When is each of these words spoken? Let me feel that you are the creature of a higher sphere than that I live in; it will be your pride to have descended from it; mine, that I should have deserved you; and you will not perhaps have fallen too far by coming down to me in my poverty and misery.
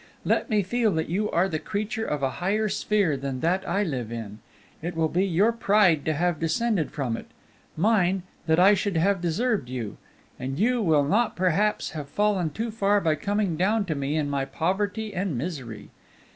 Let 0.25 0.49
me 0.49 0.63
feel 0.63 0.89
that 0.93 1.09
you 1.09 1.29
are 1.29 1.47
the 1.47 1.59
creature 1.59 2.05
of 2.05 2.23
a 2.23 2.31
higher 2.41 2.67
sphere 2.69 3.15
than 3.15 3.41
that 3.41 3.69
I 3.69 3.83
live 3.83 4.11
in; 4.11 4.39
it 4.81 4.95
will 4.95 5.09
be 5.09 5.23
your 5.23 5.51
pride 5.51 6.05
to 6.05 6.13
have 6.15 6.39
descended 6.39 6.89
from 6.89 7.15
it; 7.15 7.27
mine, 7.77 8.23
that 8.47 8.59
I 8.59 8.73
should 8.73 8.97
have 8.97 9.21
deserved 9.21 9.69
you; 9.69 9.97
and 10.39 10.57
you 10.57 10.81
will 10.81 11.03
not 11.03 11.35
perhaps 11.35 11.91
have 11.91 12.09
fallen 12.09 12.49
too 12.49 12.71
far 12.71 12.99
by 12.99 13.13
coming 13.13 13.57
down 13.57 13.85
to 13.85 13.93
me 13.93 14.15
in 14.15 14.27
my 14.27 14.43
poverty 14.43 15.13
and 15.13 15.37
misery. 15.37 15.91